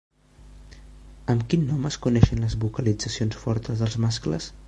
Amb 1.33 1.43
quin 1.51 1.67
nom 1.73 1.85
es 1.91 1.99
coneixen 2.07 2.41
les 2.45 2.57
vocalitzacions 2.65 3.39
fortes 3.45 3.85
dels 3.85 3.99
mascles? 4.07 4.53